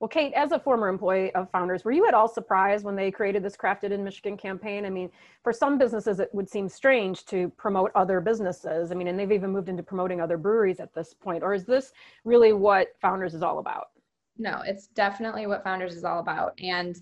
Well, 0.00 0.08
Kate, 0.08 0.34
as 0.34 0.52
a 0.52 0.58
former 0.58 0.88
employee 0.88 1.34
of 1.34 1.50
Founders, 1.52 1.82
were 1.82 1.92
you 1.92 2.06
at 2.06 2.12
all 2.12 2.28
surprised 2.28 2.84
when 2.84 2.94
they 2.94 3.10
created 3.10 3.42
this 3.42 3.56
Crafted 3.56 3.90
in 3.90 4.04
Michigan 4.04 4.36
campaign? 4.36 4.84
I 4.84 4.90
mean, 4.90 5.08
for 5.42 5.50
some 5.50 5.78
businesses, 5.78 6.20
it 6.20 6.28
would 6.34 6.46
seem 6.46 6.68
strange 6.68 7.24
to 7.26 7.48
promote 7.56 7.90
other 7.94 8.20
businesses. 8.20 8.92
I 8.92 8.96
mean, 8.96 9.08
and 9.08 9.18
they've 9.18 9.32
even 9.32 9.50
moved 9.50 9.70
into 9.70 9.82
promoting 9.82 10.20
other 10.20 10.36
breweries 10.36 10.78
at 10.78 10.92
this 10.92 11.14
point. 11.14 11.42
Or 11.42 11.54
is 11.54 11.64
this 11.64 11.92
really 12.24 12.52
what 12.52 12.88
Founders 13.00 13.32
is 13.32 13.42
all 13.42 13.60
about? 13.60 13.92
No, 14.36 14.62
it's 14.64 14.88
definitely 14.88 15.46
what 15.46 15.64
Founders 15.64 15.94
is 15.94 16.04
all 16.04 16.20
about. 16.20 16.58
And 16.60 17.00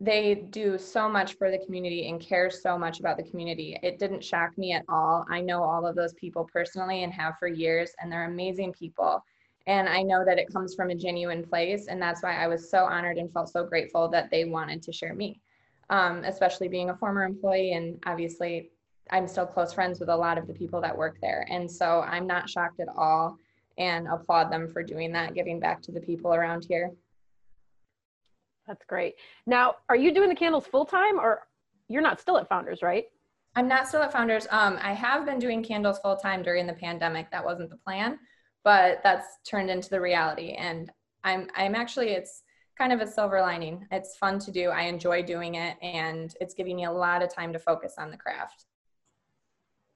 they 0.00 0.34
do 0.50 0.78
so 0.78 1.08
much 1.08 1.34
for 1.34 1.50
the 1.50 1.58
community 1.58 2.08
and 2.08 2.20
care 2.20 2.50
so 2.50 2.78
much 2.78 2.98
about 2.98 3.16
the 3.16 3.22
community. 3.22 3.78
It 3.82 3.98
didn't 3.98 4.24
shock 4.24 4.56
me 4.56 4.72
at 4.72 4.84
all. 4.88 5.24
I 5.30 5.40
know 5.40 5.62
all 5.62 5.86
of 5.86 5.94
those 5.94 6.14
people 6.14 6.48
personally 6.52 7.04
and 7.04 7.12
have 7.12 7.34
for 7.38 7.46
years, 7.46 7.92
and 8.00 8.10
they're 8.10 8.24
amazing 8.24 8.72
people. 8.72 9.22
And 9.66 9.88
I 9.88 10.02
know 10.02 10.24
that 10.24 10.38
it 10.38 10.52
comes 10.52 10.74
from 10.74 10.90
a 10.90 10.94
genuine 10.94 11.44
place. 11.44 11.86
And 11.86 12.02
that's 12.02 12.22
why 12.22 12.42
I 12.42 12.48
was 12.48 12.68
so 12.68 12.84
honored 12.84 13.18
and 13.18 13.32
felt 13.32 13.50
so 13.50 13.64
grateful 13.64 14.08
that 14.08 14.30
they 14.30 14.44
wanted 14.44 14.82
to 14.82 14.92
share 14.92 15.14
me, 15.14 15.40
um, 15.90 16.24
especially 16.24 16.68
being 16.68 16.90
a 16.90 16.96
former 16.96 17.22
employee. 17.22 17.74
And 17.74 18.02
obviously, 18.04 18.70
I'm 19.10 19.28
still 19.28 19.46
close 19.46 19.72
friends 19.72 20.00
with 20.00 20.08
a 20.08 20.16
lot 20.16 20.38
of 20.38 20.48
the 20.48 20.54
people 20.54 20.80
that 20.80 20.96
work 20.96 21.18
there. 21.20 21.46
And 21.48 21.70
so 21.70 22.00
I'm 22.00 22.26
not 22.26 22.50
shocked 22.50 22.80
at 22.80 22.88
all 22.96 23.36
and 23.78 24.06
applaud 24.08 24.50
them 24.50 24.68
for 24.68 24.82
doing 24.82 25.12
that, 25.12 25.34
giving 25.34 25.60
back 25.60 25.82
to 25.82 25.92
the 25.92 26.00
people 26.00 26.34
around 26.34 26.66
here. 26.68 26.90
That's 28.66 28.84
great. 28.86 29.14
Now, 29.46 29.76
are 29.88 29.96
you 29.96 30.14
doing 30.14 30.28
the 30.28 30.34
candles 30.34 30.66
full 30.66 30.84
time 30.84 31.18
or 31.18 31.46
you're 31.88 32.02
not 32.02 32.20
still 32.20 32.38
at 32.38 32.48
Founders, 32.48 32.82
right? 32.82 33.06
I'm 33.54 33.68
not 33.68 33.86
still 33.86 34.02
at 34.02 34.12
Founders. 34.12 34.46
Um, 34.50 34.78
I 34.80 34.94
have 34.94 35.26
been 35.26 35.38
doing 35.38 35.62
candles 35.62 35.98
full 35.98 36.16
time 36.16 36.42
during 36.42 36.66
the 36.66 36.72
pandemic. 36.72 37.30
That 37.30 37.44
wasn't 37.44 37.70
the 37.70 37.76
plan, 37.76 38.18
but 38.64 39.00
that's 39.02 39.26
turned 39.46 39.68
into 39.68 39.90
the 39.90 40.00
reality. 40.00 40.52
And 40.52 40.90
I'm 41.24 41.48
I'm 41.54 41.74
actually 41.74 42.10
it's 42.10 42.42
kind 42.78 42.92
of 42.92 43.00
a 43.00 43.06
silver 43.06 43.40
lining. 43.40 43.86
It's 43.90 44.16
fun 44.16 44.38
to 44.40 44.50
do. 44.50 44.70
I 44.70 44.82
enjoy 44.82 45.22
doing 45.22 45.56
it, 45.56 45.76
and 45.82 46.34
it's 46.40 46.54
giving 46.54 46.76
me 46.76 46.84
a 46.84 46.92
lot 46.92 47.22
of 47.22 47.32
time 47.32 47.52
to 47.52 47.58
focus 47.58 47.94
on 47.98 48.10
the 48.10 48.16
craft. 48.16 48.64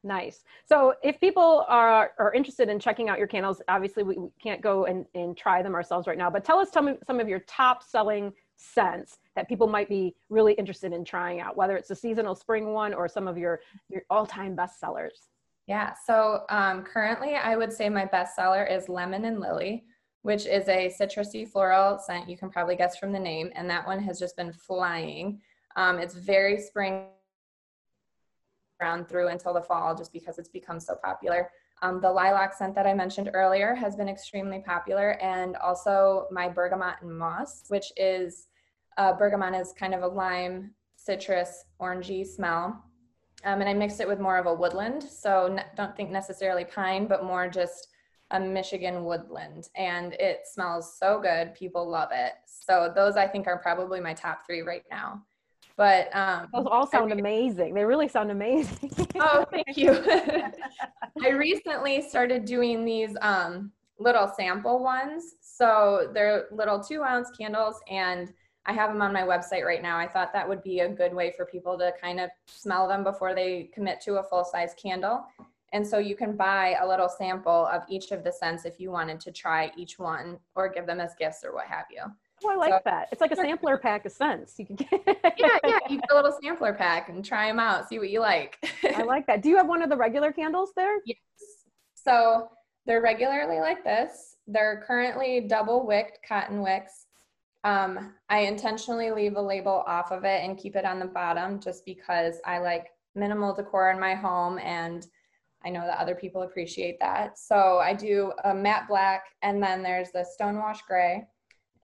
Nice. 0.04 0.44
So 0.68 0.94
if 1.02 1.18
people 1.18 1.64
are, 1.68 2.12
are 2.18 2.32
interested 2.32 2.68
in 2.68 2.78
checking 2.78 3.08
out 3.08 3.18
your 3.18 3.26
candles, 3.26 3.60
obviously 3.68 4.04
we, 4.04 4.16
we 4.16 4.28
can't 4.40 4.60
go 4.60 4.84
and, 4.84 5.04
and 5.14 5.36
try 5.36 5.62
them 5.62 5.74
ourselves 5.74 6.06
right 6.06 6.18
now, 6.18 6.30
but 6.30 6.44
tell 6.44 6.58
us 6.58 6.70
some, 6.70 6.96
some 7.06 7.18
of 7.18 7.28
your 7.28 7.40
top 7.40 7.82
selling 7.82 8.32
scents 8.56 9.18
that 9.34 9.48
people 9.48 9.66
might 9.66 9.88
be 9.88 10.14
really 10.30 10.52
interested 10.54 10.92
in 10.92 11.04
trying 11.04 11.40
out, 11.40 11.56
whether 11.56 11.76
it's 11.76 11.90
a 11.90 11.96
seasonal 11.96 12.34
spring 12.34 12.72
one 12.72 12.94
or 12.94 13.08
some 13.08 13.26
of 13.26 13.36
your, 13.36 13.60
your 13.88 14.02
all-time 14.08 14.54
best 14.54 14.78
sellers. 14.78 15.28
Yeah, 15.66 15.94
so 16.06 16.44
um, 16.50 16.84
currently 16.84 17.34
I 17.34 17.56
would 17.56 17.72
say 17.72 17.88
my 17.88 18.04
best 18.04 18.36
seller 18.36 18.64
is 18.64 18.88
Lemon 18.88 19.24
and 19.24 19.40
Lily, 19.40 19.84
which 20.22 20.46
is 20.46 20.68
a 20.68 20.92
citrusy 21.00 21.48
floral 21.48 21.98
scent. 21.98 22.28
You 22.28 22.38
can 22.38 22.50
probably 22.50 22.76
guess 22.76 22.96
from 22.96 23.12
the 23.12 23.18
name, 23.18 23.50
and 23.56 23.68
that 23.70 23.86
one 23.86 24.00
has 24.00 24.20
just 24.20 24.36
been 24.36 24.52
flying. 24.52 25.40
Um, 25.74 25.98
it's 25.98 26.14
very 26.14 26.60
spring 26.60 27.06
around 28.80 29.08
through 29.08 29.28
until 29.28 29.54
the 29.54 29.62
fall 29.62 29.94
just 29.94 30.12
because 30.12 30.38
it's 30.38 30.48
become 30.48 30.80
so 30.80 30.96
popular. 31.02 31.50
Um, 31.82 32.00
the 32.00 32.10
lilac 32.10 32.54
scent 32.54 32.74
that 32.74 32.86
I 32.86 32.94
mentioned 32.94 33.30
earlier 33.34 33.74
has 33.74 33.96
been 33.96 34.08
extremely 34.08 34.60
popular, 34.60 35.12
and 35.22 35.56
also 35.56 36.26
my 36.30 36.48
bergamot 36.48 36.96
and 37.02 37.16
moss, 37.16 37.64
which 37.68 37.92
is 37.96 38.48
uh, 38.96 39.12
bergamot 39.12 39.54
is 39.54 39.74
kind 39.78 39.94
of 39.94 40.02
a 40.02 40.08
lime, 40.08 40.72
citrus, 40.96 41.64
orangey 41.80 42.26
smell. 42.26 42.82
Um, 43.44 43.60
and 43.60 43.68
I 43.68 43.74
mixed 43.74 44.00
it 44.00 44.08
with 44.08 44.20
more 44.20 44.38
of 44.38 44.46
a 44.46 44.54
woodland, 44.54 45.02
so 45.02 45.58
don't 45.76 45.94
think 45.96 46.10
necessarily 46.10 46.64
pine, 46.64 47.06
but 47.06 47.24
more 47.24 47.48
just 47.48 47.88
a 48.32 48.40
Michigan 48.40 49.04
woodland. 49.04 49.68
And 49.76 50.14
it 50.14 50.40
smells 50.52 50.98
so 50.98 51.20
good. 51.20 51.54
People 51.54 51.88
love 51.88 52.08
it. 52.12 52.32
So 52.46 52.90
those 52.94 53.16
I 53.16 53.28
think 53.28 53.46
are 53.46 53.58
probably 53.58 54.00
my 54.00 54.14
top 54.14 54.46
three 54.46 54.62
right 54.62 54.82
now. 54.90 55.22
But 55.76 56.14
um, 56.16 56.48
those 56.54 56.66
all 56.70 56.86
sound 56.86 57.12
I, 57.12 57.16
amazing. 57.16 57.74
They 57.74 57.84
really 57.84 58.08
sound 58.08 58.30
amazing. 58.30 58.90
oh, 59.20 59.44
thank 59.50 59.76
you. 59.76 59.92
I 61.22 61.30
recently 61.30 62.00
started 62.00 62.44
doing 62.46 62.84
these 62.84 63.16
um, 63.20 63.72
little 63.98 64.32
sample 64.36 64.82
ones. 64.82 65.34
So 65.40 66.10
they're 66.14 66.46
little 66.50 66.82
two 66.82 67.02
ounce 67.02 67.30
candles 67.30 67.80
and 67.90 68.32
I 68.66 68.72
have 68.72 68.90
them 68.90 69.00
on 69.00 69.12
my 69.12 69.22
website 69.22 69.64
right 69.64 69.82
now. 69.82 69.96
I 69.96 70.08
thought 70.08 70.32
that 70.32 70.48
would 70.48 70.62
be 70.62 70.80
a 70.80 70.88
good 70.88 71.14
way 71.14 71.32
for 71.36 71.46
people 71.46 71.78
to 71.78 71.92
kind 72.00 72.20
of 72.20 72.30
smell 72.46 72.88
them 72.88 73.04
before 73.04 73.34
they 73.34 73.70
commit 73.72 74.00
to 74.02 74.16
a 74.16 74.22
full 74.24 74.44
size 74.44 74.74
candle. 74.80 75.24
And 75.72 75.86
so 75.86 75.98
you 75.98 76.16
can 76.16 76.36
buy 76.36 76.76
a 76.80 76.86
little 76.86 77.08
sample 77.08 77.66
of 77.66 77.82
each 77.88 78.10
of 78.10 78.24
the 78.24 78.32
scents 78.32 78.64
if 78.64 78.80
you 78.80 78.90
wanted 78.90 79.20
to 79.20 79.30
try 79.30 79.70
each 79.76 79.98
one 79.98 80.38
or 80.54 80.68
give 80.68 80.86
them 80.86 81.00
as 81.00 81.14
gifts 81.18 81.44
or 81.44 81.54
what 81.54 81.66
have 81.66 81.86
you. 81.90 82.02
Oh, 82.44 82.50
I 82.50 82.56
like 82.56 82.72
so, 82.72 82.80
that. 82.84 83.08
It's 83.12 83.20
like 83.20 83.32
a 83.32 83.36
sampler 83.36 83.78
pack 83.78 84.04
of 84.04 84.12
scents. 84.12 84.58
You 84.58 84.66
can 84.66 84.76
get. 84.76 84.88
yeah, 85.38 85.58
yeah. 85.64 85.78
You 85.88 85.98
get 85.98 86.10
a 86.12 86.14
little 86.14 86.36
sampler 86.42 86.74
pack 86.74 87.08
and 87.08 87.24
try 87.24 87.46
them 87.46 87.58
out. 87.58 87.88
See 87.88 87.98
what 87.98 88.10
you 88.10 88.20
like. 88.20 88.58
I 88.94 89.02
like 89.06 89.26
that. 89.26 89.42
Do 89.42 89.48
you 89.48 89.56
have 89.56 89.68
one 89.68 89.82
of 89.82 89.88
the 89.88 89.96
regular 89.96 90.32
candles 90.32 90.72
there? 90.76 90.98
Yes. 91.06 91.16
So 91.94 92.50
they're 92.84 93.00
regularly 93.00 93.60
like 93.60 93.84
this. 93.84 94.36
They're 94.46 94.84
currently 94.86 95.40
double 95.48 95.86
wicked 95.86 96.18
cotton 96.26 96.62
wicks. 96.62 97.06
Um, 97.64 98.14
I 98.28 98.40
intentionally 98.40 99.10
leave 99.10 99.36
a 99.36 99.42
label 99.42 99.82
off 99.86 100.12
of 100.12 100.24
it 100.24 100.44
and 100.44 100.58
keep 100.58 100.76
it 100.76 100.84
on 100.84 101.00
the 101.00 101.06
bottom 101.06 101.58
just 101.58 101.84
because 101.84 102.36
I 102.44 102.58
like 102.58 102.90
minimal 103.14 103.54
decor 103.54 103.90
in 103.90 103.98
my 103.98 104.14
home 104.14 104.58
and 104.58 105.06
I 105.64 105.70
know 105.70 105.80
that 105.80 105.98
other 105.98 106.14
people 106.14 106.42
appreciate 106.42 107.00
that. 107.00 107.38
So 107.38 107.78
I 107.78 107.92
do 107.92 108.30
a 108.44 108.54
matte 108.54 108.86
black 108.88 109.24
and 109.42 109.60
then 109.60 109.82
there's 109.82 110.12
the 110.12 110.24
stonewash 110.38 110.78
gray 110.86 111.24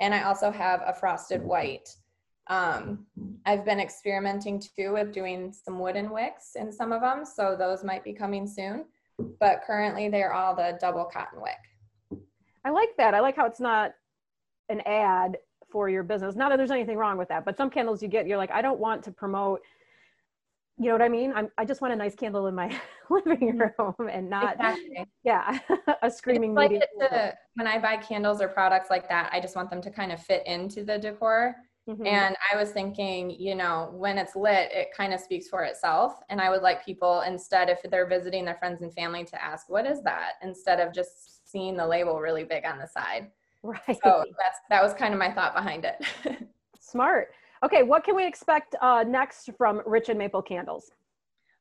and 0.02 0.12
I 0.12 0.24
also 0.24 0.50
have 0.50 0.82
a 0.84 0.92
frosted 0.92 1.42
white. 1.42 1.88
Um, 2.48 3.06
I've 3.46 3.64
been 3.64 3.78
experimenting 3.78 4.60
too 4.60 4.94
with 4.94 5.12
doing 5.12 5.52
some 5.52 5.78
wooden 5.78 6.10
wicks 6.10 6.56
in 6.56 6.72
some 6.72 6.90
of 6.90 7.00
them, 7.00 7.24
so 7.24 7.54
those 7.56 7.84
might 7.84 8.02
be 8.02 8.12
coming 8.12 8.46
soon. 8.48 8.84
But 9.38 9.62
currently, 9.64 10.08
they're 10.08 10.34
all 10.34 10.56
the 10.56 10.76
double 10.80 11.04
cotton 11.04 11.40
wick. 11.40 12.20
I 12.64 12.70
like 12.70 12.90
that. 12.98 13.14
I 13.14 13.20
like 13.20 13.36
how 13.36 13.46
it's 13.46 13.60
not 13.60 13.94
an 14.68 14.80
ad 14.80 15.38
for 15.70 15.88
your 15.88 16.02
business. 16.02 16.34
Not 16.34 16.48
that 16.48 16.56
there's 16.56 16.72
anything 16.72 16.96
wrong 16.98 17.16
with 17.16 17.28
that, 17.28 17.44
but 17.44 17.56
some 17.56 17.70
candles 17.70 18.02
you 18.02 18.08
get, 18.08 18.26
you're 18.26 18.36
like, 18.36 18.50
I 18.50 18.60
don't 18.60 18.80
want 18.80 19.04
to 19.04 19.12
promote 19.12 19.62
you 20.82 20.88
know 20.88 20.94
what 20.94 21.02
I 21.02 21.08
mean? 21.08 21.32
I'm, 21.34 21.48
I 21.58 21.64
just 21.64 21.80
want 21.80 21.94
a 21.94 21.96
nice 21.96 22.14
candle 22.14 22.46
in 22.48 22.54
my 22.54 22.68
living 23.10 23.52
mm-hmm. 23.52 23.82
room 23.82 24.10
and 24.10 24.28
not, 24.28 24.54
exactly. 24.54 25.06
yeah, 25.24 25.58
a 26.02 26.10
screaming 26.10 26.54
like 26.54 26.70
to, 26.70 27.34
when 27.54 27.66
I 27.66 27.78
buy 27.78 27.96
candles 27.96 28.40
or 28.40 28.48
products 28.48 28.90
like 28.90 29.08
that, 29.08 29.30
I 29.32 29.40
just 29.40 29.54
want 29.54 29.70
them 29.70 29.80
to 29.82 29.90
kind 29.90 30.10
of 30.12 30.20
fit 30.20 30.46
into 30.46 30.84
the 30.84 30.98
decor. 30.98 31.54
Mm-hmm. 31.88 32.06
And 32.06 32.36
I 32.52 32.56
was 32.56 32.70
thinking, 32.70 33.30
you 33.30 33.54
know, 33.54 33.90
when 33.92 34.18
it's 34.18 34.36
lit, 34.36 34.70
it 34.72 34.88
kind 34.96 35.12
of 35.12 35.20
speaks 35.20 35.48
for 35.48 35.64
itself. 35.64 36.20
And 36.30 36.40
I 36.40 36.48
would 36.48 36.62
like 36.62 36.84
people 36.84 37.22
instead, 37.22 37.68
if 37.68 37.80
they're 37.90 38.06
visiting 38.06 38.44
their 38.44 38.54
friends 38.54 38.82
and 38.82 38.92
family, 38.94 39.24
to 39.24 39.44
ask, 39.44 39.68
what 39.68 39.84
is 39.86 40.02
that? 40.02 40.34
Instead 40.42 40.78
of 40.78 40.92
just 40.92 41.50
seeing 41.50 41.76
the 41.76 41.86
label 41.86 42.20
really 42.20 42.44
big 42.44 42.64
on 42.64 42.78
the 42.78 42.86
side. 42.86 43.30
Right. 43.64 43.98
So 44.02 44.24
that's, 44.38 44.58
that 44.70 44.82
was 44.82 44.94
kind 44.94 45.12
of 45.12 45.18
my 45.18 45.30
thought 45.30 45.54
behind 45.54 45.84
it. 45.84 46.46
Smart. 46.80 47.32
Okay, 47.64 47.82
what 47.84 48.02
can 48.02 48.16
we 48.16 48.26
expect 48.26 48.74
uh, 48.80 49.04
next 49.06 49.50
from 49.56 49.82
Rich 49.86 50.08
and 50.08 50.18
Maple 50.18 50.42
Candles? 50.42 50.90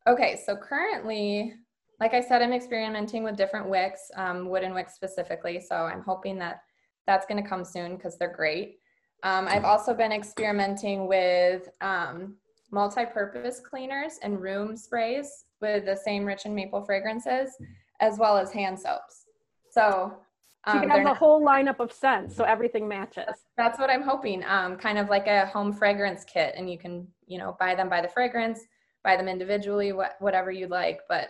Okay, 0.08 0.40
so 0.44 0.56
currently, 0.56 1.54
like 2.00 2.16
I 2.16 2.22
said, 2.22 2.42
I'm 2.42 2.54
experimenting 2.54 3.24
with 3.24 3.38
different 3.38 3.70
wicks, 3.70 4.10
um, 4.16 4.50
wooden 4.50 4.74
wicks 4.74 4.96
specifically. 4.96 5.62
So 5.62 5.76
I'm 5.76 6.02
hoping 6.02 6.40
that 6.40 6.64
that's 7.06 7.28
going 7.28 7.42
to 7.42 7.48
come 7.48 7.64
soon 7.64 7.98
because 7.98 8.18
they're 8.18 8.34
great. 8.34 8.80
Um, 9.24 9.48
I've 9.48 9.66
also 9.66 9.94
been 9.94 10.12
experimenting 10.12 11.08
with 11.08 11.70
um, 11.82 12.38
multi-purpose 12.72 13.60
cleaners 13.60 14.14
and 14.24 14.42
room 14.42 14.76
sprays 14.76 15.46
with 15.62 15.86
the 15.86 15.96
same 15.96 16.26
Rich 16.26 16.46
and 16.46 16.56
Maple 16.56 16.84
fragrances, 16.84 17.52
as 18.00 18.18
well 18.18 18.38
as 18.38 18.52
hand 18.52 18.80
soaps. 18.80 19.26
So 19.70 20.18
um, 20.66 20.76
you 20.76 20.82
can 20.82 20.90
have 20.90 21.04
the 21.04 21.14
whole 21.14 21.44
lineup 21.44 21.80
of 21.80 21.92
scents, 21.92 22.36
so 22.36 22.44
everything 22.44 22.88
matches. 22.88 23.46
That's 23.58 23.80
what 23.80 23.90
I'm 23.90 24.04
hoping. 24.04 24.44
Um, 24.44 24.78
kind 24.78 24.98
of 25.00 25.10
like 25.10 25.28
a 25.28 25.48
home 25.48 25.74
fragrance 25.74 26.24
kit, 26.24 26.54
and 26.56 26.70
you 26.70 26.78
can, 26.78 27.08
you 27.26 27.40
know, 27.40 27.56
buy 27.60 27.74
them 27.74 27.90
by 27.90 28.02
the 28.02 28.08
fragrance, 28.08 28.60
buy 29.04 29.18
them 29.18 29.28
individually, 29.28 29.92
what, 29.92 30.14
whatever 30.20 30.52
you'd 30.52 30.70
like. 30.70 31.00
But 31.10 31.30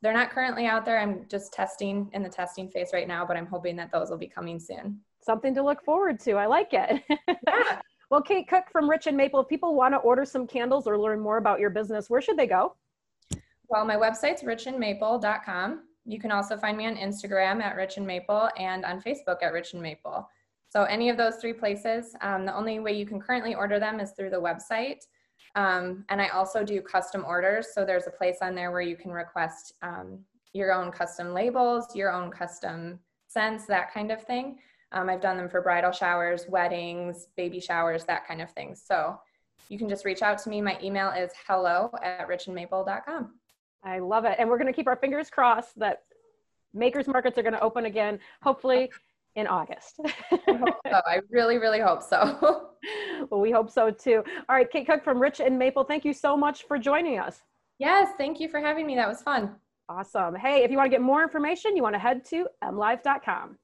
they're 0.00 0.14
not 0.14 0.30
currently 0.30 0.66
out 0.66 0.86
there. 0.86 0.98
I'm 0.98 1.26
just 1.28 1.52
testing 1.52 2.10
in 2.14 2.22
the 2.22 2.28
testing 2.28 2.70
phase 2.70 2.90
right 2.94 3.06
now, 3.06 3.26
but 3.26 3.36
I'm 3.36 3.46
hoping 3.46 3.76
that 3.76 3.92
those 3.92 4.08
will 4.08 4.18
be 4.18 4.28
coming 4.28 4.58
soon. 4.58 5.00
Something 5.22 5.54
to 5.54 5.62
look 5.62 5.84
forward 5.84 6.18
to. 6.20 6.32
I 6.32 6.46
like 6.46 6.72
it. 6.72 7.02
Yeah. 7.46 7.80
well, 8.10 8.22
Kate 8.22 8.48
Cook 8.48 8.64
from 8.72 8.88
Rich 8.88 9.06
and 9.06 9.16
Maple, 9.16 9.40
if 9.40 9.48
people 9.48 9.74
want 9.74 9.92
to 9.92 9.98
order 9.98 10.24
some 10.24 10.46
candles 10.46 10.86
or 10.86 10.98
learn 10.98 11.20
more 11.20 11.36
about 11.36 11.60
your 11.60 11.68
business, 11.68 12.08
where 12.08 12.22
should 12.22 12.38
they 12.38 12.46
go? 12.46 12.76
Well, 13.68 13.84
my 13.84 13.96
website's 13.96 14.42
richandmaple.com. 14.42 15.82
You 16.04 16.18
can 16.18 16.32
also 16.32 16.56
find 16.56 16.76
me 16.76 16.86
on 16.86 16.96
Instagram 16.96 17.62
at 17.62 17.76
Rich 17.76 17.96
and 17.96 18.06
Maple 18.06 18.48
and 18.56 18.84
on 18.84 19.00
Facebook 19.00 19.42
at 19.42 19.52
Rich 19.52 19.74
and 19.74 19.82
Maple. 19.82 20.28
So 20.68 20.84
any 20.84 21.08
of 21.08 21.16
those 21.16 21.36
three 21.36 21.52
places, 21.52 22.14
um, 22.20 22.46
the 22.46 22.56
only 22.56 22.78
way 22.78 22.92
you 22.92 23.04
can 23.04 23.20
currently 23.20 23.54
order 23.54 23.78
them 23.78 24.00
is 24.00 24.12
through 24.12 24.30
the 24.30 24.40
website. 24.40 25.00
Um, 25.56 26.04
and 26.08 26.20
I 26.20 26.28
also 26.28 26.64
do 26.64 26.80
custom 26.80 27.24
orders. 27.26 27.68
So 27.74 27.84
there's 27.84 28.06
a 28.06 28.12
place 28.12 28.38
on 28.40 28.54
there 28.54 28.70
where 28.70 28.80
you 28.80 28.96
can 28.96 29.10
request 29.10 29.74
um, 29.82 30.20
your 30.52 30.72
own 30.72 30.92
custom 30.92 31.34
labels, 31.34 31.94
your 31.94 32.12
own 32.12 32.30
custom 32.30 33.00
scents, 33.26 33.66
that 33.66 33.92
kind 33.92 34.10
of 34.10 34.22
thing. 34.22 34.58
Um, 34.92 35.08
I've 35.08 35.20
done 35.20 35.36
them 35.36 35.48
for 35.48 35.60
bridal 35.60 35.92
showers, 35.92 36.46
weddings, 36.48 37.28
baby 37.36 37.60
showers, 37.60 38.04
that 38.04 38.26
kind 38.26 38.40
of 38.40 38.50
thing. 38.50 38.74
So 38.74 39.18
you 39.68 39.78
can 39.78 39.88
just 39.88 40.04
reach 40.04 40.22
out 40.22 40.38
to 40.38 40.50
me. 40.50 40.60
My 40.60 40.78
email 40.82 41.10
is 41.10 41.30
hello 41.46 41.90
at 42.02 42.28
richandmaple.com. 42.28 43.34
I 43.84 43.98
love 43.98 44.24
it. 44.24 44.36
And 44.38 44.48
we're 44.48 44.58
going 44.58 44.72
to 44.72 44.76
keep 44.76 44.86
our 44.86 44.96
fingers 44.96 45.30
crossed 45.30 45.78
that 45.78 46.02
makers 46.74 47.08
markets 47.08 47.38
are 47.38 47.42
going 47.42 47.54
to 47.54 47.60
open 47.60 47.86
again, 47.86 48.18
hopefully 48.42 48.90
in 49.36 49.46
August. 49.46 50.00
I, 50.30 50.74
so. 50.86 51.00
I 51.06 51.20
really, 51.30 51.58
really 51.58 51.80
hope 51.80 52.02
so. 52.02 52.70
well, 53.30 53.40
we 53.40 53.50
hope 53.50 53.70
so 53.70 53.90
too. 53.90 54.22
All 54.48 54.56
right, 54.56 54.70
Kate 54.70 54.86
Cook 54.86 55.04
from 55.04 55.20
Rich 55.20 55.40
and 55.40 55.58
Maple, 55.58 55.84
thank 55.84 56.04
you 56.04 56.12
so 56.12 56.36
much 56.36 56.64
for 56.64 56.78
joining 56.78 57.18
us. 57.18 57.40
Yes, 57.78 58.12
thank 58.18 58.40
you 58.40 58.48
for 58.48 58.60
having 58.60 58.86
me. 58.86 58.94
That 58.96 59.08
was 59.08 59.22
fun. 59.22 59.54
Awesome. 59.88 60.34
Hey, 60.34 60.62
if 60.62 60.70
you 60.70 60.76
want 60.76 60.86
to 60.86 60.90
get 60.90 61.00
more 61.00 61.22
information, 61.22 61.76
you 61.76 61.82
want 61.82 61.94
to 61.94 61.98
head 61.98 62.24
to 62.26 62.46
mlive.com. 62.62 63.56